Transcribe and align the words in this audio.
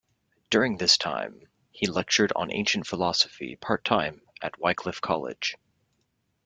During 0.49 0.77
this 0.77 0.97
time 0.97 1.47
he 1.69 1.85
lectured 1.85 2.33
on 2.35 2.51
ancient 2.51 2.87
philosophy 2.87 3.55
part-time 3.57 4.23
at 4.41 4.57
Wycliffe 4.59 4.99
College. 4.99 5.55